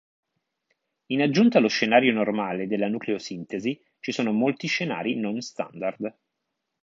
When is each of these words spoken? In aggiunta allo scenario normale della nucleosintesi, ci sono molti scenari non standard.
In 1.11 1.21
aggiunta 1.21 1.59
allo 1.59 1.67
scenario 1.67 2.11
normale 2.11 2.65
della 2.65 2.87
nucleosintesi, 2.87 3.79
ci 3.99 4.11
sono 4.11 4.31
molti 4.31 4.65
scenari 4.65 5.15
non 5.15 5.39
standard. 5.41 6.15